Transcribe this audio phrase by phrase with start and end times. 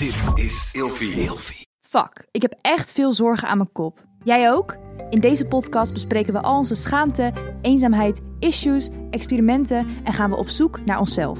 [0.00, 1.66] Dit is Ilfie.
[1.80, 3.98] Fuck, ik heb echt veel zorgen aan mijn kop.
[4.24, 4.76] Jij ook?
[5.10, 10.48] In deze podcast bespreken we al onze schaamte, eenzaamheid, issues, experimenten en gaan we op
[10.48, 11.38] zoek naar onszelf.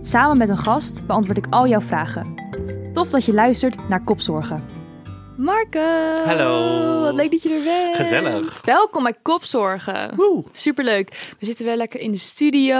[0.00, 2.34] Samen met een gast beantwoord ik al jouw vragen.
[2.92, 4.64] Tof dat je luistert naar Kopzorgen.
[5.36, 6.24] Marco!
[6.24, 7.00] Hallo.
[7.00, 7.96] Wat leuk dat je er bent.
[7.96, 8.60] Gezellig.
[8.64, 10.16] Welkom bij Kopzorgen.
[10.16, 10.44] Woe.
[10.52, 11.34] Superleuk.
[11.38, 12.76] We zitten weer lekker in de studio.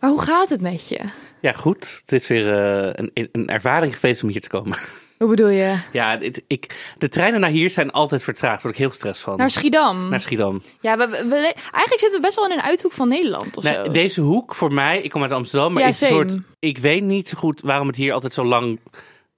[0.00, 1.00] Maar hoe gaat het met je?
[1.40, 1.98] Ja, goed.
[2.00, 4.78] Het is weer eh, een, een ervaring geweest om hier te komen.
[5.18, 5.76] Hoe bedoel je?
[5.92, 8.52] Ja, ik, de treinen naar hier zijn altijd vertraagd.
[8.54, 9.36] Daar word ik heel gestrest van.
[9.36, 10.08] Naar Schiedam.
[10.08, 10.62] Naar Schiedam.
[10.80, 11.06] Ja, we,
[11.52, 13.90] eigenlijk zitten we best wel in een uithoek van Nederland of Nee, zo.
[13.90, 16.30] deze hoek voor mij, ik kom uit Amsterdam, maar Ja, is een same.
[16.30, 16.42] soort.
[16.58, 18.80] Ik weet niet zo goed waarom het hier altijd zo lang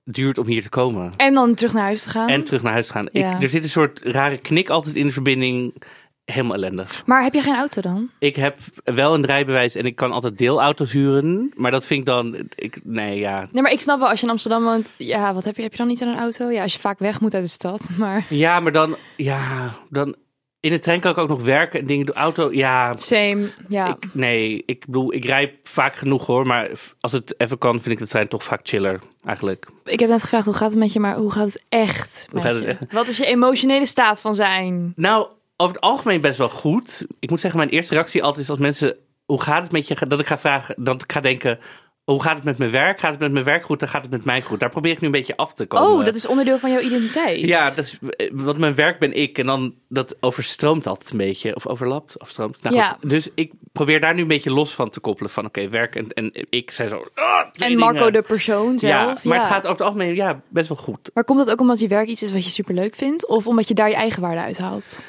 [0.05, 1.13] duurt om hier te komen.
[1.17, 2.29] En dan terug naar huis te gaan.
[2.29, 3.09] En terug naar huis te gaan.
[3.13, 3.35] Ja.
[3.35, 5.83] Ik, er zit een soort rare knik altijd in de verbinding.
[6.31, 7.03] Helemaal ellendig.
[7.07, 8.11] Maar heb je geen auto dan?
[8.19, 11.53] Ik heb wel een rijbewijs en ik kan altijd deelauto's huren.
[11.57, 12.37] Maar dat vind ik dan.
[12.55, 13.47] Ik, nee, ja.
[13.53, 15.63] Nee, maar ik snap wel, als je in Amsterdam woont, ja, wat heb je?
[15.63, 16.51] Heb je dan niet aan een auto?
[16.51, 18.27] Ja, als je vaak weg moet uit de stad, maar...
[18.29, 18.97] Ja, maar dan.
[19.17, 20.15] Ja, dan.
[20.61, 22.15] In de trein kan ik ook nog werken en dingen doen.
[22.15, 22.93] Auto, ja.
[22.97, 23.89] Same, ja.
[23.89, 26.47] Ik, nee, ik bedoel, ik rijd vaak genoeg hoor.
[26.47, 26.71] Maar
[27.01, 29.01] als het even kan, vind ik de trein toch vaak chiller.
[29.25, 29.67] Eigenlijk.
[29.85, 32.41] Ik heb net gevraagd, hoe gaat het met je, maar hoe gaat het echt Hoe
[32.41, 32.69] gaat het je?
[32.69, 32.93] echt?
[32.93, 34.93] Wat is je emotionele staat van zijn?
[34.97, 35.27] Nou,
[35.61, 37.07] over het algemeen best wel goed.
[37.19, 38.97] Ik moet zeggen, mijn eerste reactie altijd is als mensen.
[39.25, 40.07] Hoe gaat het met je?
[40.09, 40.75] Dat ik ga vragen.
[40.85, 41.59] Dat ik ga denken.
[42.05, 43.01] Hoe gaat het met mijn werk?
[43.01, 43.79] Gaat het met mijn werk goed?
[43.81, 44.61] Dan gaat het met mij goed.
[44.61, 45.89] Daar probeer ik nu een beetje af te komen.
[45.89, 47.41] Oh, dat is onderdeel van jouw identiteit.
[47.41, 47.99] Ja, dat is,
[48.33, 51.55] want mijn werk ben ik en dan dat overstroomt altijd een beetje.
[51.57, 52.63] Of overlapt, afstroomt.
[52.63, 52.97] Nou, Ja.
[53.01, 53.11] goed.
[53.11, 55.31] Dus ik probeer daar nu een beetje los van te koppelen.
[55.31, 57.05] Van oké, werk en, en ik zijn zo...
[57.15, 58.13] ah, En Marco dingen.
[58.13, 59.23] de persoon zelf.
[59.23, 59.43] Ja, maar ja.
[59.43, 61.11] het gaat over het algemeen ja, best wel goed.
[61.15, 63.27] Maar komt dat ook omdat je werk iets is wat je superleuk vindt?
[63.29, 65.03] Of omdat je daar je eigen waarde uithaalt?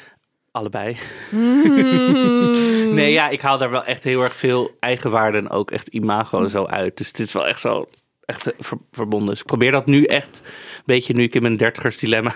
[0.52, 0.96] Allebei.
[1.30, 2.50] Mm.
[2.94, 6.42] Nee, ja, ik haal daar wel echt heel erg veel eigenwaarde en ook echt imago
[6.42, 6.96] en zo uit.
[6.96, 7.88] Dus het is wel echt zo
[8.24, 9.28] echt ver- verbonden.
[9.28, 12.34] Dus ik probeer dat nu echt een beetje, nu ik in mijn dertigers dilemma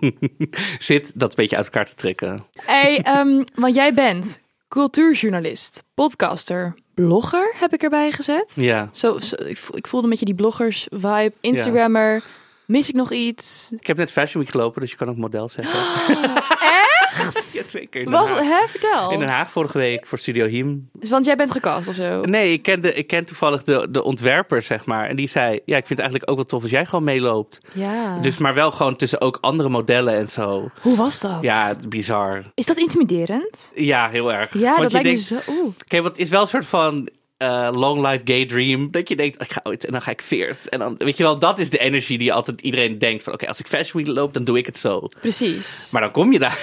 [0.78, 2.46] zit, dat een beetje uit elkaar te trekken.
[2.64, 8.52] Hey, ehm, want jij bent cultuurjournalist, podcaster, blogger, heb ik erbij gezet.
[8.54, 8.88] Ja.
[8.92, 11.32] Zo, zo- ik, voel- ik voelde een beetje die bloggers-vibe.
[11.40, 12.22] Instagrammer.
[12.66, 13.70] Mis ik nog iets?
[13.80, 15.80] Ik heb net Fashion Week gelopen, dus je kan ook model zeggen.
[17.18, 17.38] Echt?
[17.60, 18.10] Ja, zeker.
[18.10, 19.10] Was, hè, vertel.
[19.10, 20.88] In Den Haag vorige week voor Studio Hiem.
[20.92, 22.20] Dus, want jij bent gecast of zo?
[22.20, 25.08] Nee, ik ken, de, ik ken toevallig de, de ontwerper, zeg maar.
[25.08, 27.58] En die zei, ja, ik vind het eigenlijk ook wel tof als jij gewoon meeloopt.
[27.72, 28.18] Ja.
[28.18, 30.70] Dus maar wel gewoon tussen ook andere modellen en zo.
[30.80, 31.38] Hoe was dat?
[31.42, 32.42] Ja, bizar.
[32.54, 33.72] Is dat intimiderend?
[33.74, 34.54] Ja, heel erg.
[34.54, 35.60] Ja, Want dat lijkt denkt, me zo...
[35.60, 35.74] Oeh.
[35.82, 38.90] Oké, want het is wel een soort van eh, long life gay dream.
[38.90, 40.68] Dat je denkt, ik ga ooit en dan ga ik veert.
[40.68, 43.48] En dan, weet je wel, dat is de energie die altijd iedereen denkt van, oké,
[43.48, 45.06] als ik Fashion Week loop, dan doe ik het zo.
[45.20, 45.88] Precies.
[45.92, 46.58] Maar dan kom je daar.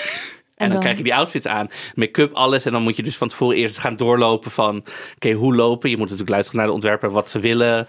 [0.57, 0.79] En, dan, dan?
[0.79, 1.69] krijg je die outfits aan.
[1.95, 2.65] Make-up, alles.
[2.65, 4.85] En dan moet je dus van tevoren eerst gaan doorlopen van...
[5.15, 5.89] Oké, hoe lopen?
[5.89, 7.87] Je moet natuurlijk luisteren naar de ontwerper, wat ze willen.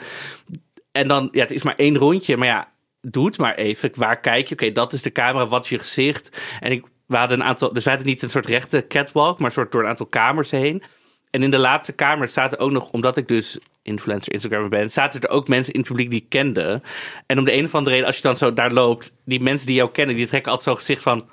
[0.92, 2.36] En dan, ja, het is maar één rondje.
[2.36, 2.68] Maar ja,
[3.00, 3.90] doe het maar even.
[3.94, 4.54] Waar kijk je?
[4.54, 5.46] Oké, dat is de camera.
[5.46, 6.40] Wat is je gezicht?
[6.60, 7.72] En ik, we hadden een aantal...
[7.72, 10.50] Dus wij hadden niet een soort rechte catwalk, maar een soort door een aantal kamers
[10.50, 10.82] heen.
[11.30, 15.20] En in de laatste kamer zaten ook nog, omdat ik dus influencer, Instagrammer ben, zaten
[15.20, 16.82] er ook mensen in het publiek die ik kende.
[17.26, 19.66] En om de een of andere reden, als je dan zo daar loopt, die mensen
[19.66, 21.28] die jou kennen, die trekken altijd zo'n gezicht van,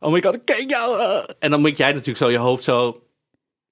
[0.00, 1.00] oh my god, ik ken jou.
[1.00, 3.02] eh." En dan moet jij natuurlijk zo je hoofd zo,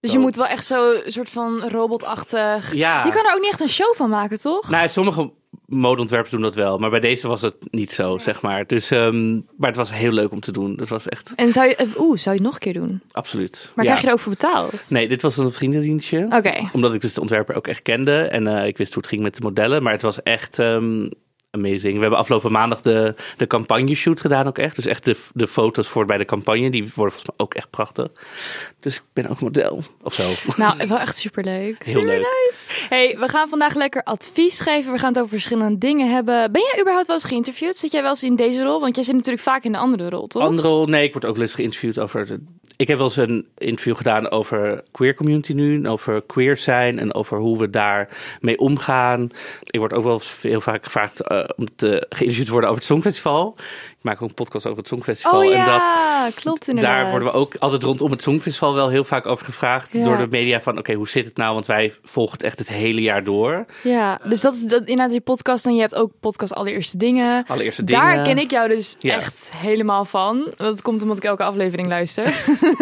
[0.00, 0.16] Dus Zo.
[0.16, 2.74] je moet wel echt zo een soort van robotachtig...
[2.74, 3.04] ja.
[3.04, 4.70] Je kan er ook niet echt een show van maken, toch?
[4.70, 5.32] Nou, sommige
[5.66, 8.66] modeontwerpers doen dat wel, maar bij deze was het niet zo, zeg maar.
[8.66, 10.76] Dus, ehm, maar het was heel leuk om te doen.
[10.78, 11.76] Het was echt, En zou je...
[11.76, 13.02] eh, Oeh, zou je het nog een keer doen?
[13.12, 13.72] absoluut.
[13.74, 13.90] Maar Ja.
[13.90, 14.90] krijg je er ook voor betaald?
[14.90, 16.26] Nee, dit was een vriendendienstje.
[16.30, 16.54] Oké.
[16.72, 18.18] Omdat ik dus de ontwerper ook echt kende.
[18.22, 19.82] En eh, ik wist hoe het ging met de modellen.
[19.82, 21.10] Maar het was echt ehm,
[21.56, 21.94] amazing.
[21.94, 24.76] We hebben afgelopen maandag de, de campagne-shoot gedaan ook echt.
[24.76, 26.70] Dus echt de, de foto's voor bij de campagne.
[26.70, 28.08] Die worden volgens mij ook echt prachtig.
[28.80, 29.82] Dus ik ben ook model.
[30.02, 30.22] Of zo.
[30.56, 31.84] Nou, wel echt superleuk.
[31.84, 32.66] Heel leuk.
[32.88, 34.92] Hey, we gaan vandaag lekker advies geven.
[34.92, 36.52] We gaan het over verschillende dingen hebben.
[36.52, 37.76] Ben jij überhaupt wel eens geïnterviewd?
[37.76, 38.80] Zit jij wel eens in deze rol?
[38.80, 40.42] Want jij zit natuurlijk vaak in de andere rol, toch?
[40.42, 42.26] Andere rol, nee, ik word ook wel eens geïnterviewd over...
[42.26, 42.40] De,
[42.76, 45.88] ik heb wel eens een interview gedaan over queer community nu.
[45.88, 48.08] Over queer zijn en over hoe we daar
[48.40, 49.30] mee omgaan.
[49.60, 52.90] Ik word ook wel heel vaak gevraagd eh, om te geïnterviewd te worden over het
[52.92, 53.56] Songfestival.
[54.06, 55.46] Maak ook een podcast over het Songfestival.
[55.46, 57.02] oh En dat, klopt inderdaad.
[57.02, 59.92] Daar worden we ook altijd rondom het Songfestival wel heel vaak over gevraagd.
[59.92, 60.04] Ja.
[60.04, 61.54] Door de media van, oké, hoe zit het nou?
[61.54, 63.64] Want wij volgen het echt het hele jaar door.
[63.82, 65.66] Ja, dus dat is dat, inderdaad je podcast.
[65.66, 67.44] En je hebt ook podcast Allereerste Dingen.
[67.46, 68.02] Allereerste dingen.
[68.02, 69.14] Daar ken ik jou dus Ja.
[69.14, 70.46] echt helemaal van.
[70.56, 72.34] Dat komt omdat ik elke aflevering luister.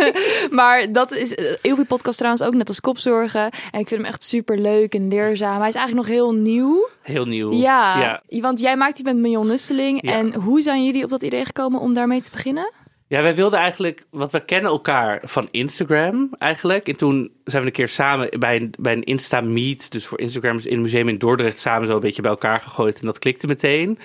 [0.51, 3.51] maar dat is eh, heel veel podcast trouwens ook, net als Kopzorgen.
[3.71, 5.59] En ik vind hem echt super leuk en leerzaam.
[5.59, 6.89] Hij is eigenlijk nog heel nieuw.
[7.03, 7.53] Heel nieuw.
[7.53, 9.99] Ja, want jij maakt die met Million Nusteling.
[10.03, 10.13] Ja.
[10.13, 12.73] En hoe zijn jullie op dat idee gekomen om daarmee te beginnen?
[13.09, 16.89] Ja, wij wilden eigenlijk, want we kennen elkaar van Instagram eigenlijk.
[16.89, 20.59] En toen zijn we een keer samen bij een, bij een Insta-meet, dus voor Instagram
[20.59, 23.01] in het museum in Dordrecht, samen zo een beetje bij elkaar gegooid.
[23.01, 23.99] En dat klikte meteen.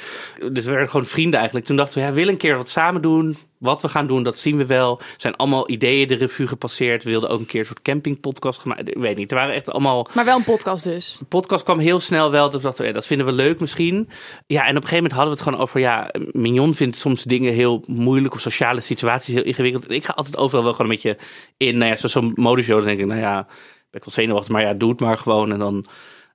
[0.51, 1.67] Dus we werden gewoon vrienden eigenlijk.
[1.67, 3.37] Toen dachten we, ja, we willen een keer wat samen doen.
[3.59, 4.99] Wat we gaan doen, dat zien we wel.
[4.99, 7.03] Er zijn allemaal ideeën de revue gepasseerd.
[7.03, 8.89] We wilden ook een keer een soort campingpodcast gemaakt.
[8.89, 10.07] Ik weet niet, er waren echt allemaal...
[10.13, 11.17] Maar wel een podcast dus.
[11.19, 12.49] De podcast kwam heel snel wel.
[12.49, 14.09] Dat, dachten we, ja, dat vinden we leuk misschien.
[14.47, 15.79] Ja, en op een gegeven moment hadden we het gewoon over...
[15.79, 18.33] Ja, Mignon vindt soms dingen heel moeilijk...
[18.33, 19.87] of sociale situaties heel ingewikkeld.
[19.87, 21.17] En ik ga altijd overal wel gewoon een beetje
[21.57, 21.77] in.
[21.77, 22.77] Nou ja, zo'n modeshow.
[22.77, 23.43] Dan denk ik, nou ja,
[23.91, 24.51] ben ik wel zenuwachtig.
[24.51, 25.51] Maar ja, doe het maar gewoon.
[25.51, 25.85] En dan...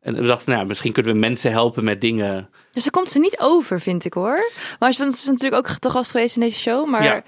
[0.05, 2.49] En we dachten, nou, misschien kunnen we mensen helpen met dingen.
[2.73, 4.39] Dus ze komt ze niet over, vind ik hoor.
[4.79, 6.89] Maar ze is natuurlijk ook te gast geweest in deze show.
[6.89, 7.23] Maar Ja.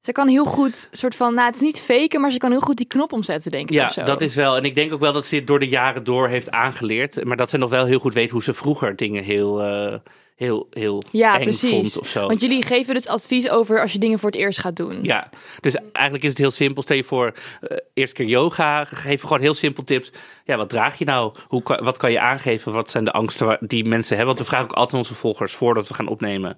[0.00, 2.60] ze kan heel goed, soort van, nou het is niet faken, maar ze kan heel
[2.60, 3.76] goed die knop omzetten, denk ik.
[3.94, 4.56] Ja, dat is wel.
[4.56, 7.24] En ik denk ook wel dat ze dit door de jaren door heeft aangeleerd.
[7.24, 9.98] Maar dat ze nog wel heel goed weet hoe ze vroeger dingen heel, eh,
[10.38, 11.70] heel, heel Ja, eng precies.
[11.70, 12.26] vond of zo.
[12.26, 14.98] Want jullie geven dus advies over als je dingen voor het eerst gaat doen.
[15.02, 15.30] Ja,
[15.60, 16.82] dus eigenlijk is het heel simpel.
[16.82, 20.10] Stel je voor, eh eerste keer yoga, geef gewoon heel simpel tips.
[20.44, 21.34] Ja, wat draag je nou?
[21.48, 22.72] Hoe, wat kan je aangeven?
[22.72, 24.34] Wat zijn de angsten die mensen hebben?
[24.34, 26.56] Want we vragen ook altijd onze volgers voordat we gaan opnemen.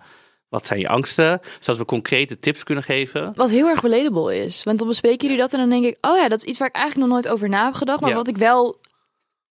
[0.48, 1.40] Wat zijn je angsten?
[1.60, 3.32] Zodat we concrete tips kunnen geven.
[3.34, 4.62] Wat heel erg relatable is.
[4.62, 6.68] Want dan bespreken jullie dat en dan denk ik, oh ja, dat is iets waar
[6.68, 8.00] ik eigenlijk nog nooit over na heb gedacht.
[8.00, 8.16] Maar Ja.
[8.16, 8.80] wat ik wel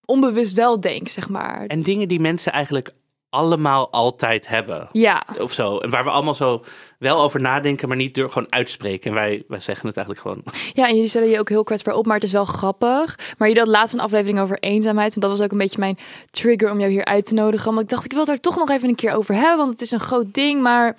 [0.04, 1.66] onbewust wel denk, zeg maar.
[1.66, 2.90] En dingen die mensen eigenlijk
[3.30, 4.88] allemaal altijd hebben.
[4.92, 5.78] Ja, Of zo.
[5.78, 6.64] En waar we allemaal zo
[6.98, 9.10] wel over nadenken, maar niet door gewoon uitspreken.
[9.10, 10.54] En wij, wij zeggen het eigenlijk gewoon.
[10.72, 13.18] Ja, en jullie stellen je ook heel kwetsbaar op, maar het is wel grappig.
[13.38, 15.14] Maar je had laatst een aflevering over eenzaamheid.
[15.14, 15.98] En dat was ook een beetje mijn
[16.30, 17.68] trigger om jou hier uit te nodigen.
[17.68, 19.56] Omdat ik dacht, ik wil het daar toch nog even een keer over hebben.
[19.56, 20.62] Want het is een groot ding.
[20.62, 20.96] Maar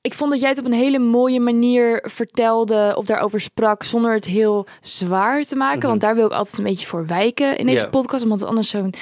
[0.00, 3.82] ik vond dat jij het op een hele mooie manier vertelde of daarover sprak.
[3.82, 5.88] Zonder het heel zwaar te maken.
[5.88, 8.22] Want daar wil ik altijd een beetje voor wijken in deze podcast.
[8.22, 8.94] Omdat het anders zo'n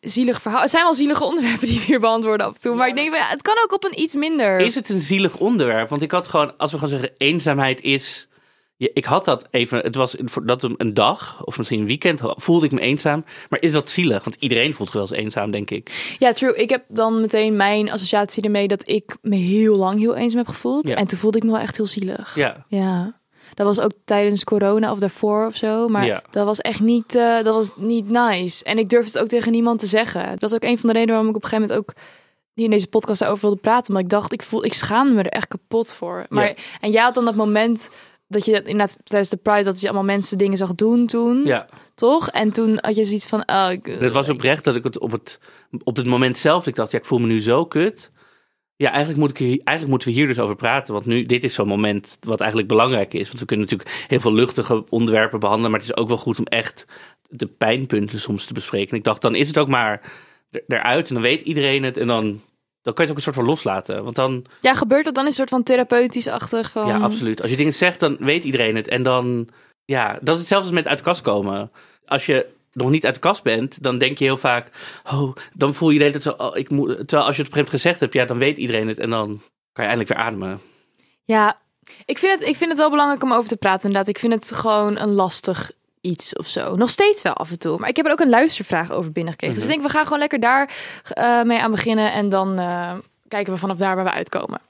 [0.00, 0.60] zielig verhaal...
[0.60, 2.74] Het zijn wel zielige onderwerpen die we hier beantwoorden af en toe.
[2.74, 4.60] Maar ik denk, van, ja, het kan ook op een iets minder...
[4.60, 5.88] Is het een zielig onderwerp?
[5.88, 8.28] Want ik had gewoon, als we gaan zeggen, eenzaamheid is.
[8.76, 12.20] Ja, ik had dat even, het was dat een, een dag of misschien een weekend
[12.24, 13.24] voelde ik me eenzaam.
[13.48, 14.24] Maar is dat zielig?
[14.24, 16.16] Want iedereen voelt zich wel eens eenzaam, denk ik.
[16.18, 16.56] Ja, true.
[16.56, 20.48] Ik heb dan meteen mijn associatie ermee dat ik me heel lang heel eenzaam heb
[20.48, 20.88] gevoeld.
[20.88, 20.94] Ja.
[20.94, 22.34] En toen voelde ik me wel echt heel zielig.
[22.34, 23.17] Ja, Ja.
[23.54, 25.88] Dat was ook tijdens corona of daarvoor of zo.
[25.88, 26.22] Maar Ja.
[26.30, 28.64] dat was echt niet, eh, dat was niet nice.
[28.64, 30.28] En ik durfde het ook tegen niemand te zeggen.
[30.30, 32.02] Dat was ook een van de redenen waarom ik op een gegeven moment ook
[32.54, 33.88] hier in deze podcast daarover wilde praten.
[33.88, 36.26] Omdat ik dacht, ik voel, ik schaamde me er echt kapot voor.
[36.28, 36.54] Maar, Ja.
[36.80, 37.90] En jij had dan dat moment
[38.28, 41.44] dat je inderdaad tijdens de Pride, dat je allemaal mensen dingen zag doen toen.
[41.44, 41.66] ja.
[41.94, 42.28] Toch?
[42.30, 45.38] En toen had je zoiets van, oh, Het was oprecht dat ik het op het,
[45.84, 48.10] op het moment zelf, ik dacht, ja, ik voel me nu zo kut.
[48.80, 50.92] Ja, eigenlijk, moet ik hier, eigenlijk moeten we hier dus over praten.
[50.92, 53.26] Want nu, dit is zo'n moment wat eigenlijk belangrijk is.
[53.26, 55.70] Want we kunnen natuurlijk heel veel luchtige onderwerpen behandelen.
[55.70, 56.86] Maar het is ook wel goed om echt
[57.28, 58.90] de pijnpunten soms te bespreken.
[58.90, 60.12] En ik dacht, dan is het ook maar
[60.50, 61.08] er- eruit.
[61.08, 61.96] En dan weet iedereen het.
[61.96, 62.24] En dan,
[62.82, 64.04] dan kan je het ook een soort van loslaten.
[64.04, 66.86] Want dan, Ja, gebeurt dat dan een soort van therapeutisch-achtig van...
[66.86, 67.40] ja, absoluut.
[67.42, 68.88] Als je dingen zegt, dan weet iedereen het.
[68.88, 69.48] En dan,
[69.84, 71.70] ja, dat is hetzelfde als met uit de kast komen.
[72.06, 74.70] Als je nog niet uit de kast bent, dan denk je heel vaak,
[75.12, 77.50] oh, dan voel je de hele tijd zo, oh, ik moet, terwijl als je het
[77.50, 79.28] op een gegeven moment gezegd hebt, ja, dan weet iedereen het en dan
[79.72, 80.60] kan je eindelijk weer ademen.
[81.24, 81.58] Ja,
[82.04, 84.08] ik vind, het, ik vind het wel belangrijk om over te praten inderdaad.
[84.08, 85.70] Ik vind het gewoon een lastig
[86.00, 86.76] iets of zo.
[86.76, 87.78] Nog steeds wel af en toe.
[87.78, 89.56] Maar ik heb er ook een luistervraag over binnengekregen.
[89.56, 92.12] Dus ik denk, we gaan gewoon lekker daar eh, mee aan beginnen.
[92.12, 92.94] En dan eh,
[93.28, 94.60] kijken we vanaf daar waar we uitkomen.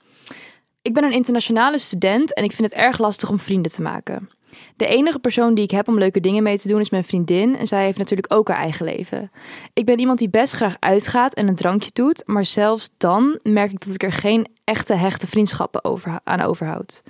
[0.82, 4.30] Ik ben een internationale student en ik vind het erg lastig om vrienden te maken.
[4.76, 7.56] De enige persoon die ik heb om leuke dingen mee te doen is mijn vriendin.
[7.56, 9.30] En zij heeft natuurlijk ook haar eigen leven.
[9.72, 12.22] Ik ben iemand die best graag uitgaat en een drankje doet.
[12.26, 17.02] Maar zelfs dan merk ik dat ik er geen echte hechte vriendschappen over, aan overhoud.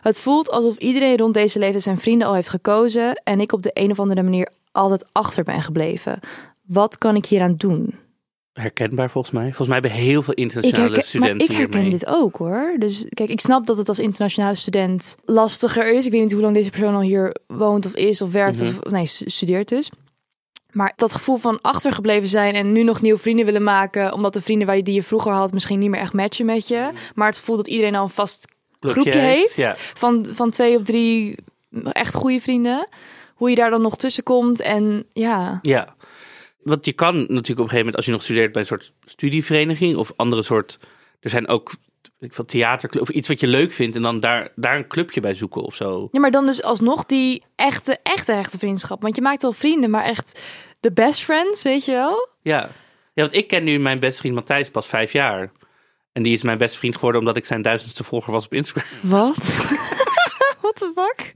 [0.00, 3.14] Het voelt alsof iedereen rond deze leeftijd zijn vrienden al heeft gekozen.
[3.24, 6.20] En ik op de een of andere manier altijd achter ben gebleven.
[6.62, 7.94] Wat kan ik hieraan doen?
[8.52, 9.44] Herkenbaar volgens mij.
[9.44, 11.98] Volgens mij hebben heel veel internationale herken, maar studenten ik herken hiermee.
[11.98, 12.74] dit ook hoor.
[12.78, 16.06] Dus kijk, ik snap dat het als internationale student lastiger is.
[16.06, 18.68] Ik weet niet hoe lang deze persoon al hier woont of is of werkt Mhm.
[18.84, 19.90] of nee, stu- studeert dus.
[20.70, 24.40] Maar dat gevoel van achtergebleven zijn en nu nog nieuwe vrienden willen maken, omdat de
[24.42, 27.28] vrienden waar je die je vroeger had misschien niet meer echt matchen met je, maar
[27.28, 29.74] het voelt dat iedereen al een vast groepje heeft, Ja.
[29.94, 31.36] van, van twee of drie
[31.92, 32.88] echt goede vrienden.
[33.34, 35.94] Hoe je daar dan nog tussen komt en ja, Ja.
[36.62, 38.92] Want je kan natuurlijk op een gegeven moment, als je nog studeert bij een soort
[39.04, 40.78] studievereniging of andere soort.
[41.20, 41.72] Er zijn ook
[42.22, 45.20] ik veel, theaterclub of iets wat je leuk vindt en dan daar, daar een clubje
[45.20, 46.08] bij zoeken of zo.
[46.10, 49.02] Ja, maar dan dus alsnog die echte, echte, echte vriendschap.
[49.02, 50.42] Want je maakt wel vrienden, maar echt
[50.80, 52.28] de best friends, weet je wel?
[52.42, 52.60] Ja.
[53.14, 55.50] ja, want ik ken nu mijn beste vriend Matthijs pas vijf jaar.
[56.12, 58.90] En die is mijn beste vriend geworden omdat ik zijn duizendste volger was op Instagram.
[59.02, 59.36] Wat?
[60.74, 61.32] what the fuck?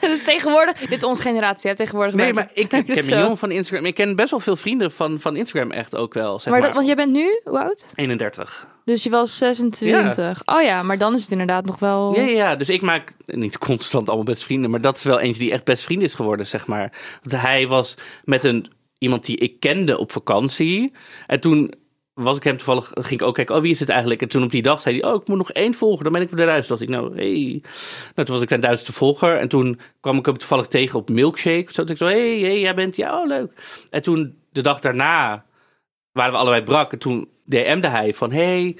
[0.10, 1.76] dus tegenwoordig, dit is onze generatie, hè?
[1.76, 2.14] tegenwoordig.
[2.14, 3.86] Nee, maar ik, ik ken jongen van Instagram.
[3.86, 6.62] Ik ken best wel veel vrienden van, van Instagram echt ook wel, zeg Maar, maar.
[6.62, 7.92] dat, want jij bent nu, hoe oud?
[7.94, 8.72] 31.
[8.84, 10.42] Dus je was 26.
[10.44, 12.14] Oh ja, maar dan is het inderdaad nog wel...
[12.14, 15.20] Ja, ja, ja, dus ik maak niet constant allemaal best vrienden, maar dat is wel
[15.20, 16.92] eentje die echt best vriend is geworden, zeg maar.
[17.22, 20.92] Want hij was met een, iemand die ik kende op vakantie.
[21.26, 21.74] En toen
[22.14, 24.22] was ik hem toevallig, ging ik ook kijken, oh wie is het eigenlijk?
[24.22, 26.22] En toen op die dag zei hij, oh ik moet nog één volger, dan ben
[26.22, 26.68] ik op de duizend.
[26.68, 27.62] Dacht ik, nou, hey.
[28.14, 31.08] Nou, toen was ik zijn duizendste volger en toen kwam ik hem toevallig tegen op
[31.10, 31.72] Milkshake.
[31.72, 33.52] Zo, ik zo, hey, hey, jij bent, ja, oh leuk.
[33.90, 35.44] En toen, de dag daarna,
[36.12, 36.92] waren we allebei brak.
[36.92, 38.76] En toen DM'de hij van, hey,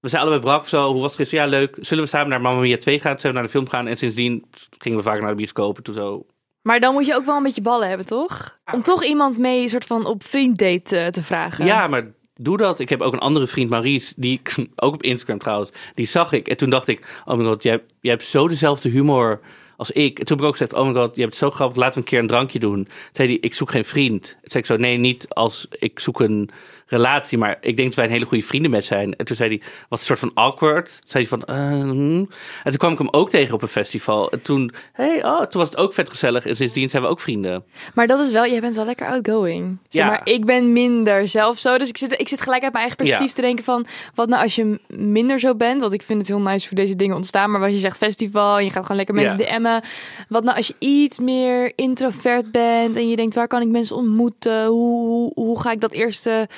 [0.00, 0.92] we zijn allebei brak zo.
[0.92, 1.44] Hoe was het gisteren?
[1.44, 1.76] Ja, leuk.
[1.80, 3.18] Zullen we samen naar Mamma Mia 2 gaan?
[3.18, 3.86] Zijn we naar de film gaan.
[3.86, 4.44] En sindsdien
[4.78, 5.76] gingen we vaak naar de bioscoop.
[5.76, 6.26] En toen zo...
[6.62, 8.58] Maar dan moet je ook wel een beetje ballen hebben, toch?
[8.72, 11.64] Om toch iemand mee soort van op vrienddate eh, te vragen.
[11.64, 12.06] Ja, maar
[12.38, 12.78] doe dat.
[12.78, 14.40] Ik heb ook een andere vriend, Maurice, die
[14.76, 16.48] ook op Instagram trouwens, die zag ik.
[16.48, 19.40] En toen dacht ik, oh my god, jij, hebt zo dezelfde humor
[19.76, 20.18] als ik.
[20.18, 21.94] En toen heb ik ook gezegd, oh my god, je hebt het zo grappig, laten
[21.94, 22.88] we een keer een drankje doen.
[23.12, 24.22] Zei hij, ik zoek geen vriend.
[24.22, 26.50] Toen zei ik zo, nee, niet als ik zoek een
[26.88, 29.16] relatie, maar ik denk dat wij een hele goede vrienden met zijn.
[29.16, 30.86] En toen zei hij, was een soort van awkward.
[30.86, 32.18] Toen zei hij van, eh, hmm.
[32.64, 34.30] En toen kwam ik hem ook tegen op een festival.
[34.30, 36.46] En toen, hey, oh, toen was het ook vet gezellig.
[36.46, 37.64] En sindsdien zijn we ook vrienden.
[37.94, 39.78] Maar dat is wel, jij bent wel lekker outgoing.
[39.88, 40.08] Zeg Ja.
[40.10, 41.78] maar ik ben minder zelf zo.
[41.78, 43.34] Dus ik zit, ik zit gelijk uit mijn eigen perspectief Ja.
[43.34, 43.86] te denken van...
[44.14, 45.80] Wat nou als je minder zo bent?
[45.80, 47.50] Want ik vind het heel nice voor deze dingen ontstaan.
[47.50, 49.58] Maar als je zegt festival en je gaat gewoon lekker mensen Ja.
[49.58, 49.82] DM'en.
[50.28, 53.34] Wat nou als je iets meer introvert bent en je denkt...
[53.34, 54.66] Waar kan ik mensen ontmoeten?
[54.66, 56.48] Hoe, hoe, hoe ga ik dat eerste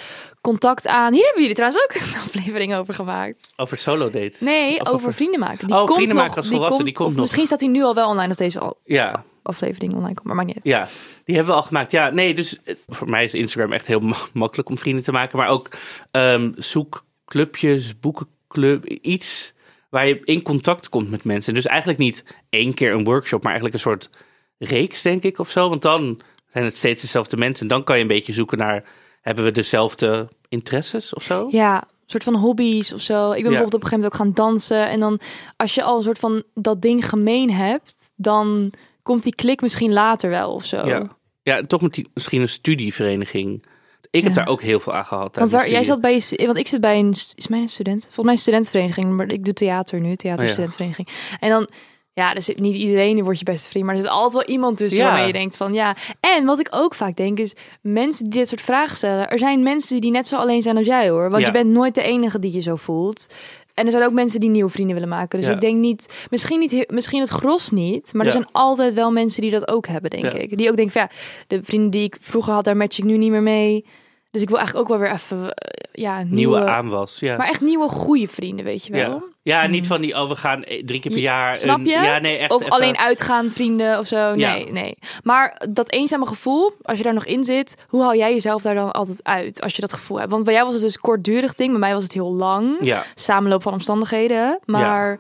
[0.41, 1.13] contact aan?
[1.13, 3.53] Hier hebben jullie trouwens ook een aflevering over gemaakt.
[3.57, 4.41] Over solo dates.
[4.41, 5.67] Nee, over vrienden maken.
[5.67, 7.23] Die Oh, komt vrienden nog, maken als volwassen, die komt of nog.
[7.23, 10.27] Misschien staat hij nu al wel online als deze al- Ja, aflevering online komt.
[10.27, 10.67] Maar maakt niet uit.
[10.67, 10.89] Ja,
[11.25, 11.91] die hebben we al gemaakt.
[11.91, 15.13] Ja, nee, dus eh, voor mij is Instagram echt heel ma- makkelijk om vrienden te
[15.13, 15.39] maken.
[15.39, 15.69] Maar ook
[16.11, 19.53] ehm, zoek clubjes, boekenclub, iets
[19.91, 21.55] waar je in contact komt met mensen.
[21.55, 24.11] Dus eigenlijk niet één keer een workshop, maar eigenlijk een soort
[24.59, 25.69] reeks, denk ik, of zo.
[25.69, 26.21] Want dan
[26.53, 27.63] zijn het steeds dezelfde mensen.
[27.63, 28.85] En dan kan je een beetje zoeken naar,
[29.21, 31.47] hebben we dezelfde interesses of zo?
[31.51, 33.31] Ja, een soort van hobby's of zo.
[33.31, 34.89] Ik ben bijvoorbeeld op een gegeven moment ook gaan dansen.
[34.89, 35.21] En dan,
[35.57, 38.73] als je al een soort van dat ding gemeen hebt, dan
[39.03, 40.87] komt die klik misschien later wel of zo.
[40.87, 43.65] Ja, ja toch met die, misschien een studievereniging.
[44.11, 44.39] Ik heb Ja.
[44.39, 45.37] daar ook heel veel aan gehad.
[45.37, 48.03] Want waar, jij zat bij je, want ik zit bij een, is mijn student?
[48.03, 51.05] Volgens mij een studentenvereniging, maar ik doe theater nu, theater Oh ja.
[51.41, 51.69] En dan,
[52.13, 54.55] ja, er zit niet iedereen die wordt je beste vriend, maar er zit altijd wel
[54.55, 55.07] iemand tussen Ja.
[55.09, 55.97] waarmee je denkt van ja.
[56.21, 59.63] En wat ik ook vaak denk is, mensen die dit soort vragen stellen, er zijn
[59.63, 61.47] mensen die net zo alleen zijn als jij hoor, want Ja.
[61.47, 63.27] je bent nooit de enige die je zo voelt.
[63.75, 65.39] En er zijn ook mensen die nieuwe vrienden willen maken.
[65.39, 65.55] Dus Ja.
[65.55, 69.43] ik denk niet, misschien niet, misschien het gros niet, maar er zijn altijd wel mensen
[69.43, 70.57] die dat ook hebben, denk ik.
[70.59, 71.11] Die ook denken van ja,
[71.47, 73.85] de vrienden die ik vroeger had, daar match ik nu niet meer mee.
[74.31, 77.37] Dus ik wil eigenlijk ook wel weer even, eh, ja, nieuwe, Nieuwe aanwas, ja.
[77.37, 79.23] maar echt nieuwe goede vrienden, weet je wel.
[79.43, 81.55] Ja, ja niet van die, oh, we gaan eh, drie keer per jaar.
[81.55, 81.91] snap een- je?
[81.91, 82.51] ja, nee, echt.
[82.51, 84.17] Of even- alleen uitgaan, vrienden of zo.
[84.17, 84.33] Ja.
[84.53, 84.95] Nee, nee.
[85.23, 88.75] Maar dat eenzame gevoel, als je daar nog in zit, hoe hou jij jezelf daar
[88.75, 90.31] dan altijd uit als je dat gevoel hebt?
[90.31, 92.77] Want bij jou was het dus kortdurig ding, bij mij was het heel lang.
[92.81, 94.59] Ja, Samenloop van omstandigheden.
[94.65, 95.19] Maar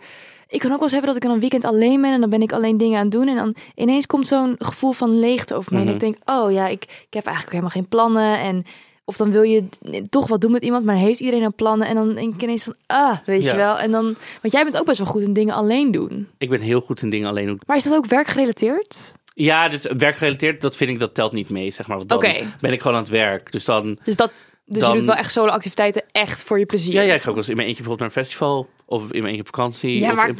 [0.49, 2.31] ik kan ook wel eens hebben dat ik dan een weekend alleen ben en dan
[2.31, 3.29] ben ik alleen dingen aan het doen.
[3.29, 5.79] En dan ineens komt zo'n gevoel van leegte over me.
[5.79, 5.88] Mhm.
[5.88, 8.38] En ik denk, oh ja, ik, ik heb eigenlijk helemaal geen plannen.
[8.40, 8.64] En
[9.11, 9.64] of dan wil je
[10.11, 11.87] toch wat doen met iemand, maar heeft iedereen dan plannen?
[11.87, 13.50] En dan denk ik ineens van, ah, weet Ja.
[13.50, 13.79] je wel.
[13.79, 14.05] En dan,
[14.43, 16.29] want jij bent ook best wel goed in dingen alleen doen.
[16.38, 17.61] ik ben heel goed in dingen alleen doen.
[17.67, 19.14] Maar is dat ook werkgerelateerd?
[19.35, 21.97] Ja, dus werkgerelateerd, dat vind ik, dat telt niet mee, zeg maar.
[21.97, 22.45] Want dan Oké.
[22.61, 23.52] ben ik gewoon aan het werk.
[23.52, 24.33] Dus dan, Dus, dat,
[24.64, 26.95] dus Dan- je doet wel echt solo activiteiten echt voor je plezier.
[26.95, 28.69] ja, ja, ik ga ook wel eens in mijn eentje bijvoorbeeld naar een festival.
[28.87, 29.99] Of in mijn eentje op vakantie.
[29.99, 30.38] Ja, maar- in-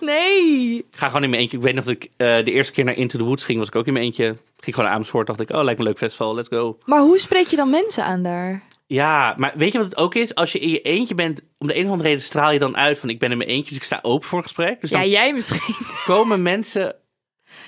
[0.00, 0.76] Nee.
[0.78, 1.56] ik ga gewoon in mijn eentje.
[1.56, 3.68] Ik weet nog dat ik eh, de eerste keer naar Into the Woods ging, was
[3.68, 4.24] ik ook in mijn eentje.
[4.24, 6.78] Ging gewoon naar Amersfoort, dacht ik, oh, lijkt me een leuk festival, let's go.
[6.84, 8.62] Maar hoe spreek je dan mensen aan daar?
[8.86, 10.34] Ja, maar weet je wat het ook is?
[10.34, 12.76] Als je in je eentje bent, om de een of andere reden straal je dan
[12.76, 14.80] uit van ik ben in mijn eentje, dus ik sta open voor een gesprek.
[14.80, 15.76] Dus Ja, jij misschien.
[16.04, 16.96] komen mensen,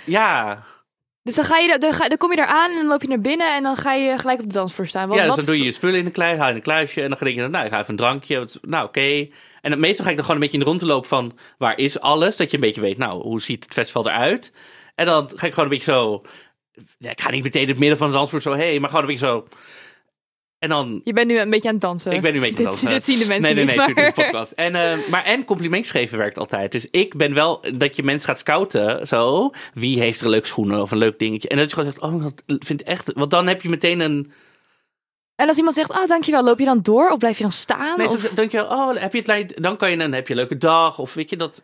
[0.05, 0.63] ja,
[1.23, 3.09] Dus dan, ga je, dan, ga, dan kom je daar aan en dan loop je
[3.09, 5.09] naar binnen en dan ga je gelijk op de dansvloer staan.
[5.09, 7.19] Want ja, dus wat dan doe je je spullen in een kluis, kluisje en dan
[7.21, 8.49] denk je, nou, ik ga even een drankje.
[8.63, 9.27] Nou, oké.
[9.61, 11.39] En dan, meestal ga ik dan gewoon een beetje in de rond te lopen van
[11.59, 14.53] waar is alles, dat je een beetje weet, nou, hoe ziet het festival eruit?
[14.95, 16.23] En dan ga ik gewoon een beetje zo,
[16.99, 19.05] ja, ik ga niet meteen in het midden van de dansvloer zo, hé, maar gewoon
[19.05, 19.47] een beetje zo.
[20.59, 22.13] En dan Je bent nu een beetje aan het dansen.
[22.13, 22.99] Ik ben nu een beetje aan het dansen.
[22.99, 23.95] dit zien de mensen nee, nee, niet.
[23.95, 24.13] nee, maar...
[24.13, 24.53] podcast.
[24.53, 26.73] En, eh, maar en complimentjes geven werkt altijd.
[26.73, 29.07] Dus ik ben wel dat je mensen gaat scouten.
[29.07, 31.49] Zo, wie heeft er een leuk schoenen of een leuk dingetje.
[31.49, 33.13] En dat je gewoon zegt, oh, dat vind ik echt.
[33.15, 34.33] Want dan heb je meteen een.
[35.41, 37.99] En als iemand zegt, oh dankjewel, loop je dan door of blijf je dan staan?
[37.99, 38.15] Nee, Of-
[38.53, 40.99] oh, heb je het lijn- Dan kan je een, heb je een leuke dag.
[40.99, 41.63] Of weet je dat.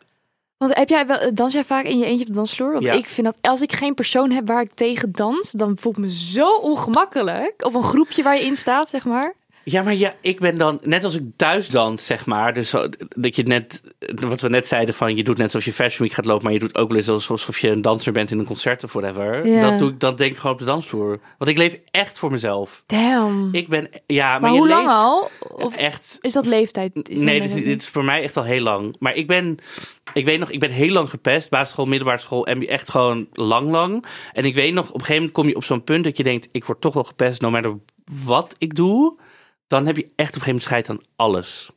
[0.58, 2.72] Want heb jij wel, dans jij vaak in je eentje op de dansvloer?
[2.72, 2.92] Want Ja.
[2.92, 5.98] ik vind dat als ik geen persoon heb waar ik tegen dans, dan voel ik
[5.98, 7.64] me zo ongemakkelijk.
[7.64, 9.34] Of een groepje waar je in staat, zeg maar.
[9.64, 12.54] Ja, maar ja, ik ben dan, net als ik thuis dans, zeg maar.
[12.54, 12.70] Dus
[13.16, 13.82] dat je net,
[14.14, 16.52] wat we net zeiden van, je doet net alsof je Fashion Week gaat lopen, maar
[16.52, 19.46] je doet ook wel eens alsof je een danser bent in een concert of whatever.
[19.46, 19.70] Ja.
[19.70, 21.20] Dat doe ik, dan denk ik gewoon op de dansvloer.
[21.38, 22.82] Want ik leef echt voor mezelf.
[22.86, 23.48] Damn.
[23.52, 25.30] Ik ben, ja, maar, maar je hoe lang al?
[25.56, 26.18] Of Echt.
[26.20, 26.90] is dat leeftijd?
[26.94, 27.60] Is dat nee, dit, leeftijd?
[27.62, 28.96] is- dit is voor mij echt al heel lang.
[28.98, 29.56] Maar ik ben,
[30.12, 31.50] ik weet nog, ik ben heel lang gepest.
[31.50, 34.04] Basisschool, middelbare school, en echt gewoon lang, lang.
[34.32, 36.22] En ik weet nog, op een gegeven moment kom je op zo'n punt dat je
[36.22, 37.76] denkt, ik word toch wel gepest, no matter
[38.24, 39.22] wat ik doe.
[39.74, 41.70] Dan heb je echt op een gegeven moment scheid aan alles.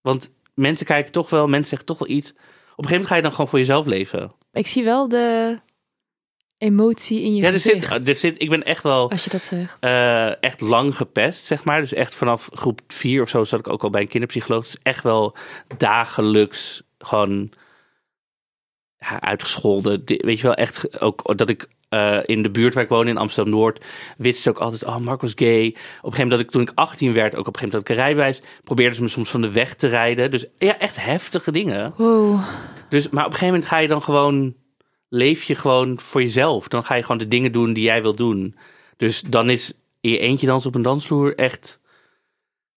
[0.00, 2.30] Want mensen kijken toch wel, mensen zeggen toch wel iets.
[2.30, 4.32] Op een gegeven moment ga je dan gewoon voor jezelf leven.
[4.52, 5.58] Ik zie wel de
[6.58, 7.92] emotie in je Ja, er gezicht.
[7.92, 9.76] zit, er zit, ik ben echt wel Als je dat zegt.
[9.80, 11.80] eh, echt lang gepest, zeg maar.
[11.80, 14.64] Dus echt vanaf groep vier of zo zat ik ook al bij een kinderpsycholoog.
[14.64, 15.36] Dus echt wel
[15.76, 17.50] dagelijks gewoon
[18.98, 20.02] ja, uitgescholden.
[20.04, 23.16] Weet je wel, echt ook dat ik eh, in de buurt waar ik woon in
[23.16, 23.84] Amsterdam-Noord...
[24.16, 25.66] wist ze ook altijd, oh, Mark was gay.
[25.66, 27.88] Op een gegeven moment dat ik, toen ik 18 werd, ook op een gegeven moment
[27.88, 28.40] dat ik rijbewijs...
[28.64, 30.30] probeerden ze me soms van de weg te rijden.
[30.30, 31.92] Dus ja, echt heftige dingen.
[31.96, 32.40] Wow.
[32.88, 34.54] Dus, maar op een gegeven moment ga je dan gewoon,
[35.08, 36.68] leef je gewoon voor jezelf.
[36.68, 38.56] Dan ga je gewoon de dingen doen die jij wil doen.
[38.96, 41.80] Dus dan is in je eentje dansen op een dansvloer echt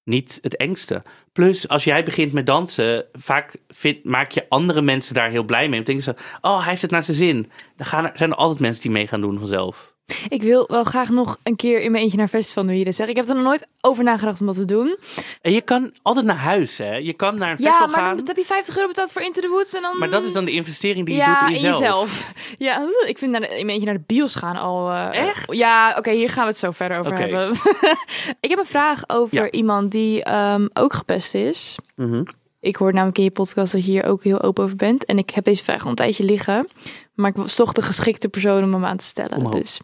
[0.03, 1.03] niet het engste.
[1.37, 5.67] Plus, als jij begint met dansen, vaak vind, maak je andere mensen daar heel blij
[5.67, 5.75] mee.
[5.75, 7.51] Dan denken ze, oh, hij heeft het naar zijn zin.
[7.75, 9.95] Dan gaan er, zijn er altijd mensen die mee gaan doen vanzelf.
[10.29, 12.95] Ik wil wel graag nog een keer in mijn eentje naar festival nu je dit
[12.95, 13.09] zegt.
[13.09, 14.97] Ik heb er nog nooit over nagedacht om dat te doen.
[15.41, 16.95] En je kan altijd naar huis, hè.
[16.95, 18.17] Je kan naar een Ja, festival maar gaan.
[18.17, 19.97] dan heb je 50 euro betaald voor Into the Woods en dan...
[19.97, 22.31] Maar dat is dan de investering die je ja, doet in jezelf.
[22.57, 24.89] Ja, oeh, ik vind naar de, in mijn eentje naar de bios gaan al...
[24.91, 25.53] eh, Echt?
[25.53, 27.51] Ja, oké, hier gaan we het zo verder over hebben.
[28.39, 29.51] ik heb een vraag over Ja.
[29.51, 31.77] iemand die ehm, ook gepest is.
[31.95, 32.23] Mhm.
[32.59, 35.05] Ik hoor namelijk in je podcast dat je hier ook heel open over bent.
[35.05, 36.67] En ik heb deze vraag al een tijdje liggen.
[37.13, 39.37] Maar ik was toch de geschikte persoon om hem aan te stellen.
[39.37, 39.61] Omhoog.
[39.61, 39.79] Dus.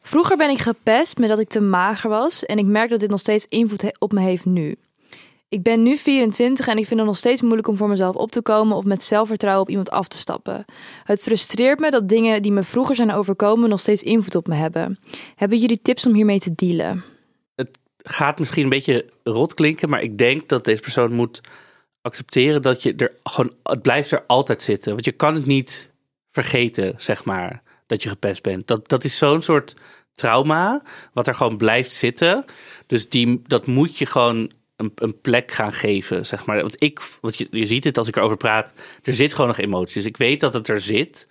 [0.00, 2.44] Vroeger ben ik gepest met dat ik te mager was.
[2.44, 4.76] En ik merk dat dit nog steeds invloed op me heeft nu.
[5.48, 8.30] Ik ben nu 24 en ik vind het nog steeds moeilijk om voor mezelf op
[8.30, 10.64] te komen of met zelfvertrouwen op iemand af te stappen.
[11.04, 14.54] Het frustreert me dat dingen die me vroeger zijn overkomen nog steeds invloed op me
[14.54, 14.98] hebben.
[15.34, 17.04] Hebben jullie tips om hiermee te dealen?
[18.08, 21.40] gaat misschien een beetje rot klinken, maar ik denk dat deze persoon moet
[22.06, 24.92] accepteren dat je er gewoon, het blijft er altijd zitten.
[24.92, 25.90] Want je kan het niet
[26.30, 28.66] vergeten, zeg maar, dat je gepest bent.
[28.66, 29.74] Dat, dat is zo'n soort
[30.12, 30.82] trauma,
[31.12, 32.44] wat er gewoon blijft zitten.
[32.86, 36.60] Dus die, dat moet je gewoon een, een plek gaan geven, zeg maar.
[36.60, 38.72] Want ik, want je, je ziet het als ik erover praat,
[39.02, 39.94] er zit gewoon nog emoties.
[39.94, 41.28] Dus ik weet dat het er zit.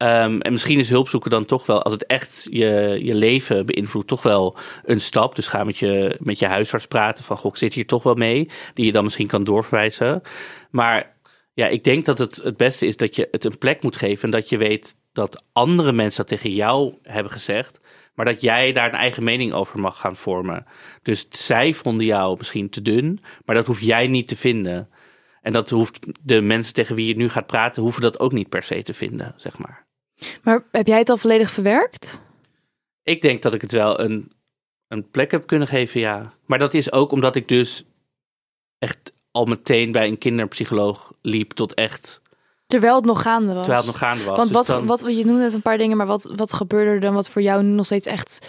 [0.00, 3.66] Ehm, en misschien is hulp zoeken dan toch wel, als het echt je, je leven
[3.66, 5.34] beïnvloedt, toch wel een stap.
[5.34, 8.14] Dus ga met je, met je huisarts praten van, goh, ik zit hier toch wel
[8.14, 8.50] mee.
[8.74, 10.22] Die je dan misschien kan doorverwijzen.
[10.70, 11.16] Maar
[11.54, 14.24] ja, ik denk dat het het beste is dat je het een plek moet geven.
[14.24, 17.80] En dat je weet dat andere mensen dat tegen jou hebben gezegd.
[18.14, 20.66] Maar dat jij daar een eigen mening over mag gaan vormen.
[21.02, 24.88] Dus zij vonden jou misschien te dun, maar dat hoef jij niet te vinden.
[25.42, 28.48] En dat hoeft de mensen tegen wie je nu gaat praten, hoeven dat ook niet
[28.48, 29.88] per se te vinden, zeg maar.
[30.42, 32.22] Maar heb jij het al volledig verwerkt?
[33.02, 34.32] Ik denk dat ik het wel een,
[34.88, 36.32] een plek heb kunnen geven, ja.
[36.46, 37.84] Maar dat is ook omdat ik dus
[38.78, 42.20] echt al meteen bij een kinderpsycholoog liep tot echt,
[42.66, 43.64] Terwijl het nog gaande was.
[43.66, 44.36] terwijl het nog gaande was.
[44.36, 46.90] Want Dus wat, dan- wat, je noemde net een paar dingen, maar wat, wat gebeurde
[46.90, 48.48] er dan wat voor jou nog steeds echt...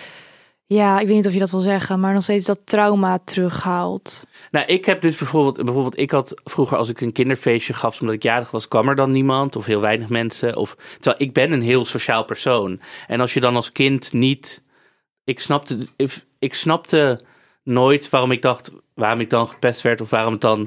[0.74, 4.28] Ja, ik weet niet of je dat wil zeggen, maar nog steeds dat trauma terughaalt.
[4.52, 8.16] Nou, ik heb dus bijvoorbeeld, bijvoorbeeld, ik had vroeger als ik een kinderfeestje gaf, omdat
[8.16, 10.56] ik jarig was, kwam er dan niemand of heel weinig mensen.
[10.56, 12.82] Of, terwijl ik ben een heel sociaal persoon.
[13.08, 14.64] En als je dan als kind niet,
[15.24, 15.78] ik snapte,
[16.40, 17.22] ik, snapte
[17.64, 20.60] nooit waarom ik dacht, waarom ik dan gepest werd of waarom het dan,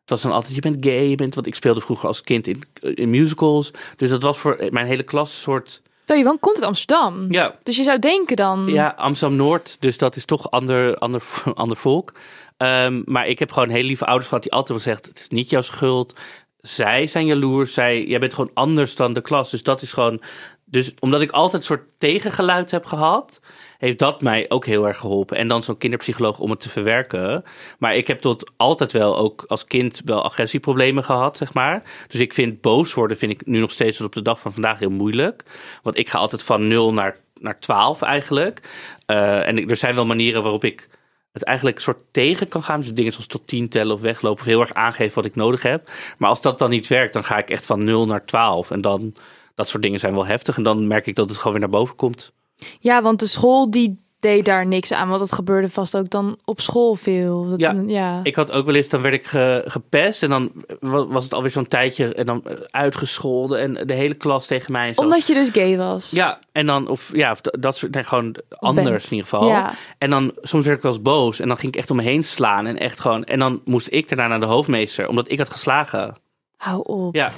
[0.00, 2.46] het was dan altijd, je bent gay, je bent, want ik speelde vroeger als kind
[2.46, 3.70] in, in musicals.
[3.96, 7.32] Dus dat was voor mijn hele klas een soort, Terwijl je woont, komt uit Amsterdam.
[7.32, 8.66] ja, Dus je zou denken dan...
[8.66, 11.22] ja, Amsterdam-Noord, dus dat is toch ander, ander,
[11.54, 12.12] ander volk.
[12.56, 15.28] Ehm, maar ik heb gewoon heel lieve ouders gehad die altijd wel zegt, het is
[15.28, 16.14] niet jouw schuld.
[16.60, 19.50] Zij zijn jaloers, zij, jij bent gewoon anders dan de klas.
[19.50, 20.20] Dus dat is gewoon,
[20.64, 23.40] dus omdat ik altijd een soort tegengeluid heb gehad,
[23.80, 25.36] heeft dat mij ook heel erg geholpen.
[25.36, 27.44] En dan zo'n kinderpsycholoog om het te verwerken.
[27.78, 31.82] Maar ik heb tot altijd wel ook als kind wel agressieproblemen gehad, zeg maar.
[32.08, 34.52] Dus ik vind boos worden, vind ik nu nog steeds tot op de dag van
[34.52, 35.42] vandaag heel moeilijk.
[35.82, 38.60] Want ik ga altijd van 0 naar, naar 12 eigenlijk.
[39.06, 40.88] Eh, en er zijn wel manieren waarop ik
[41.32, 42.80] het eigenlijk een soort tegen kan gaan.
[42.80, 45.62] Dus dingen zoals tot 10 tellen of weglopen of heel erg aangeven wat ik nodig
[45.62, 45.90] heb.
[46.18, 48.70] Maar als dat dan niet werkt, dan ga ik echt van 0 naar 12.
[48.70, 49.14] En dan,
[49.54, 50.56] dat soort dingen zijn wel heftig.
[50.56, 52.32] En dan merk ik dat het gewoon weer naar boven komt.
[52.80, 56.36] Ja, want de school die deed daar niks aan, want dat gebeurde vast ook dan
[56.44, 57.48] op school veel.
[57.48, 57.74] Dat, Ja.
[57.86, 58.20] ja.
[58.22, 61.34] Ik had ook wel eens, dan werd ik ge- gepest en dan wa- was het
[61.34, 65.00] alweer zo'n tijdje en dan eh, uitgescholden en de hele klas tegen mij en zo.
[65.00, 66.10] Omdat je dus gay was.
[66.10, 69.04] Ja, en dan, of ja, of dat soort, nee, gewoon anders bent.
[69.04, 69.48] in ieder geval.
[69.48, 69.72] Ja.
[69.98, 72.02] En dan, soms werd ik wel eens boos en dan ging ik echt om me
[72.02, 75.38] heen slaan en echt gewoon, en dan moest ik daarna naar de hoofdmeester, omdat ik
[75.38, 76.14] had geslagen.
[76.56, 77.14] Hou op.
[77.14, 77.32] Ja,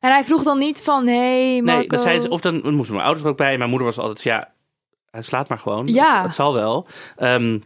[0.00, 1.86] En hij vroeg dan niet van, hey Marco.
[1.96, 4.22] nee, zei ze, of dan moesten mijn ouders er ook bij, mijn moeder was altijd,
[4.22, 4.52] ja,
[5.14, 5.86] hij slaat maar gewoon.
[5.86, 6.22] Ja.
[6.22, 6.86] Het zal wel.
[7.16, 7.58] Ehm,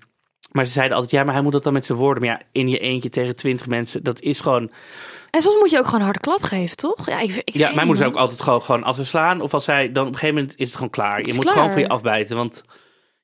[0.52, 2.22] maar ze zeiden altijd, ja, maar hij moet dat dan met zijn woorden.
[2.24, 4.70] Maar ja, in je eentje tegen twintig mensen, dat is gewoon...
[5.30, 7.06] En soms moet je ook gewoon een harde klap geven, toch?
[7.06, 9.54] Ja, ik, ik Ja, mijn moeder zei ook altijd gewoon, gewoon als we slaan of
[9.54, 11.16] als zij, dan op een gegeven moment is het gewoon klaar.
[11.16, 11.54] Het Je moet klaar.
[11.54, 12.62] gewoon voor je afbijten, want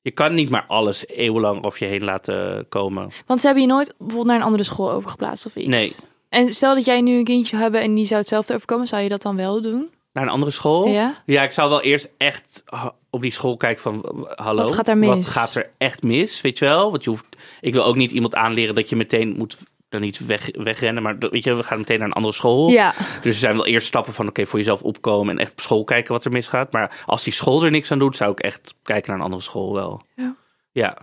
[0.01, 3.09] je kan niet maar alles eeuwenlang over je heen laten komen.
[3.25, 5.67] Want ze hebben je nooit bijvoorbeeld naar een andere school overgeplaatst of iets.
[5.67, 5.91] Nee.
[6.29, 9.01] En stel dat jij nu een kindje zou hebben en die zou hetzelfde overkomen, zou
[9.01, 9.89] je dat dan wel doen?
[10.15, 10.87] Naar een andere school?
[10.87, 11.13] Ja?
[11.25, 14.63] Ja, ik zou wel eerst echt ha- op die school kijken van, hallo.
[14.63, 15.09] Wat gaat er mis?
[15.09, 16.91] Wat gaat er echt mis, weet je wel?
[16.91, 17.25] Want je hoeft,
[17.61, 19.57] ik wil ook niet iemand aanleren dat je meteen moet,
[19.89, 21.03] dan niet weg, wegrennen.
[21.03, 22.69] Maar weet je, we gaan meteen naar een andere school.
[22.69, 22.93] Ja.
[23.21, 25.83] Dus er zijn wel eerst stappen van, oké, voor jezelf opkomen en echt op school
[25.83, 26.71] kijken wat er misgaat.
[26.71, 29.43] Maar als die school er niks aan doet, zou ik echt kijken naar een andere
[29.43, 30.01] school wel.
[30.15, 30.35] Ja.
[30.75, 30.97] Ja,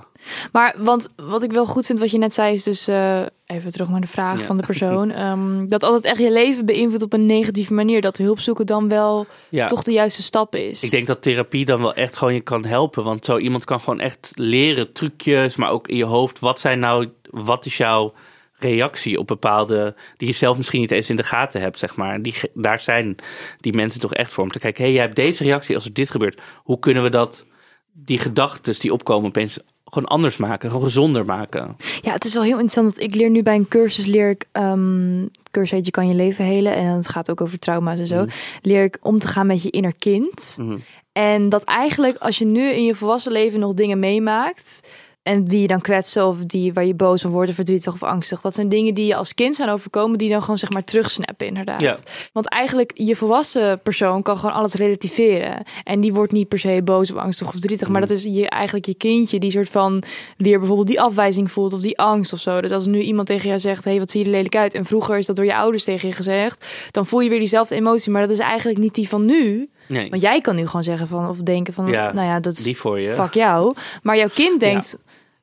[0.52, 3.72] Maar want wat ik wel goed vind, wat je net zei, is dus eh, even
[3.72, 4.44] terug naar de vraag Ja.
[4.44, 5.10] van de persoon.
[5.24, 8.00] ehm, dat altijd echt je leven beïnvloedt op een negatieve manier.
[8.00, 9.66] Dat hulp zoeken dan wel ja.
[9.66, 10.82] toch de juiste stap is.
[10.82, 13.04] Ik denk dat therapie dan wel echt gewoon je kan helpen.
[13.04, 16.38] Want zo iemand kan gewoon echt leren, trucjes, maar ook in je hoofd.
[16.38, 18.12] Wat zijn nou, wat is jouw
[18.54, 22.22] reactie op bepaalde, die je zelf misschien niet eens in de gaten hebt, zeg maar.
[22.22, 23.16] Die, daar zijn
[23.60, 25.84] die mensen toch echt voor om te kijken, hé, hey, jij hebt deze reactie als
[25.84, 26.42] er dit gebeurt.
[26.56, 27.44] Hoe kunnen we dat,
[27.92, 31.76] die gedachten die opkomen opeens gewoon anders maken, gewoon gezonder maken?
[32.02, 32.86] Ja, het is wel heel interessant.
[32.86, 36.14] Want ik leer nu bij een cursus, leer ik, ehm cursus heet Je kan je
[36.14, 36.74] leven helen.
[36.74, 38.24] En het gaat ook over trauma's en zo.
[38.24, 38.34] Mhm.
[38.62, 40.56] Leer ik om te gaan met je inner kind.
[40.58, 40.78] Mhm.
[41.12, 44.88] En dat eigenlijk als je nu in je volwassen leven nog dingen meemaakt...
[45.22, 47.48] en die je dan kwetsen of die waar je boos van wordt...
[47.48, 48.40] of verdrietig of angstig...
[48.40, 50.18] dat zijn dingen die je als kind zijn overkomen...
[50.18, 51.80] die dan gewoon zeg maar terugsnappen inderdaad.
[51.80, 51.96] Ja.
[52.32, 55.62] Want eigenlijk je volwassen persoon kan gewoon alles relativeren.
[55.84, 57.88] En die wordt niet per se boos of angstig of verdrietig.
[57.88, 58.08] Maar Mm.
[58.08, 60.02] dat is je, eigenlijk je kindje die soort van
[60.36, 62.60] weer bijvoorbeeld die afwijzing voelt of die angst of zo.
[62.60, 64.74] Dus als nu iemand tegen jou zegt, hey, wat zie je er lelijk uit?
[64.74, 66.66] En vroeger is dat door je ouders tegen je gezegd.
[66.90, 68.12] Dan voel je weer diezelfde emotie.
[68.12, 69.70] Maar dat is eigenlijk niet die van nu.
[69.88, 72.52] Nee, Want jij kan nu gewoon zeggen van, of denken van, Ja, nou ja, dat
[72.52, 73.12] is die voor je.
[73.12, 73.74] fuck jou.
[74.02, 74.98] Maar jouw kind denkt,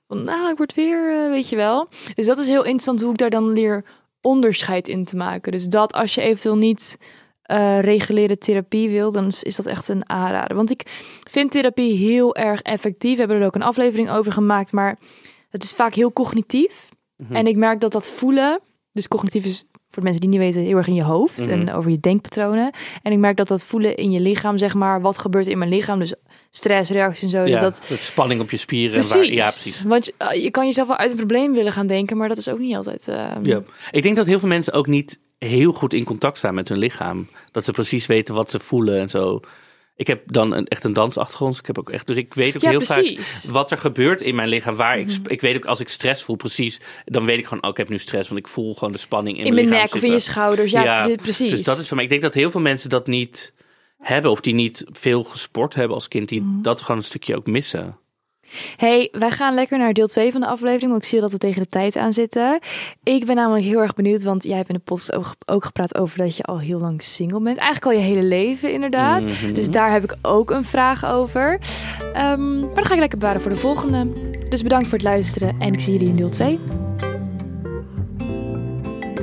[0.08, 1.88] van, nou, ik word weer, eh, weet je wel.
[2.16, 3.84] Dus dat is heel interessant hoe ik daar dan leer
[4.22, 5.52] onderscheid in te maken.
[5.52, 6.98] Dus dat als je eventueel niet
[7.42, 10.56] eh, reguliere therapie wil, dan is dat echt een aanrader.
[10.56, 10.84] Want ik
[11.30, 13.14] vind therapie heel erg effectief.
[13.14, 14.98] We hebben er ook een aflevering over gemaakt, maar
[15.50, 16.90] het is vaak heel cognitief.
[17.16, 17.36] Mhm.
[17.36, 18.60] En ik merk dat dat voelen,
[18.92, 21.50] dus cognitief is voor de mensen die niet weten, heel erg in je hoofd Mhm.
[21.50, 22.72] en over je denkpatronen.
[23.04, 25.70] En ik merk dat dat voelen in je lichaam, zeg maar, wat gebeurt in mijn
[25.70, 26.14] lichaam, dus
[26.50, 27.44] stress, reacties en zo.
[27.46, 28.92] ja, dat, dat spanning op je spieren.
[28.94, 29.14] Precies.
[29.14, 29.84] Waar, ja, precies.
[29.84, 32.38] Want je, eh, je kan jezelf wel uit een probleem willen gaan denken, maar dat
[32.38, 33.08] is ook niet altijd.
[33.08, 33.62] eh, Ja.
[33.92, 36.78] Ik denk dat heel veel mensen ook niet heel goed in contact staan met hun
[36.78, 37.28] lichaam.
[37.52, 39.40] Dat ze precies weten wat ze voelen en zo.
[40.00, 41.52] Ik heb dan een, echt een dansachtergrond.
[41.52, 43.42] dus Ik heb ook echt, dus ik weet ook Ja, heel precies.
[43.44, 44.76] vaak wat er gebeurt in mijn lichaam.
[44.76, 45.20] Waar ik, Mhm.
[45.28, 46.80] ik weet ook als ik stress voel, precies.
[47.06, 48.30] Dan weet ik gewoon, oh, ik heb nu stress.
[48.30, 50.72] Want ik voel gewoon de spanning in, in mijn nek of in je schouders.
[50.72, 51.50] Ja, precies.
[51.50, 52.06] Dus dat is van mij.
[52.06, 53.54] Ik denk dat heel veel mensen dat niet
[54.00, 54.32] hebben.
[54.32, 56.30] Of die niet veel gesport hebben als kind.
[56.30, 56.62] Die Mhm.
[56.62, 57.98] dat gewoon een stukje ook missen.
[58.78, 60.92] Hey, wij gaan lekker naar deel 2 van de aflevering.
[60.92, 62.60] Want ik zie dat we tegen de tijd aan zitten.
[63.04, 66.18] Ik ben namelijk heel erg benieuwd, want jij hebt in de ook, ook gepraat over
[66.18, 67.58] dat je al heel lang single bent.
[67.58, 69.22] Eigenlijk al je hele leven, inderdaad.
[69.22, 69.54] Mhm.
[69.54, 71.60] Dus daar heb ik ook een vraag over.
[72.14, 74.08] Ehm, maar dan ga ik lekker bewaren voor de volgende.
[74.50, 76.60] Dus bedankt voor het luisteren en ik zie jullie in deel 2.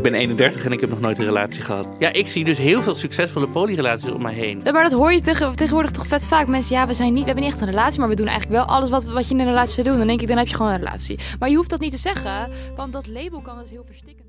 [0.06, 1.88] Ik ben 31 en ik heb nog nooit een relatie gehad.
[1.98, 4.60] Ja, ik zie dus heel veel succesvolle polyrelaties om mij heen.
[4.64, 6.46] Ja, Maar dat hoor je tegen, tegenwoordig toch vet vaak.
[6.46, 8.56] Mensen, ja, we, zijn niet, we hebben niet echt een relatie, maar we doen eigenlijk
[8.56, 9.98] wel alles wat, wat je in een relatie zou doen.
[9.98, 11.18] Dan denk ik, dan heb je gewoon een relatie.
[11.38, 14.25] Maar je hoeft dat niet te zeggen, want dat label kan dus heel verstikkend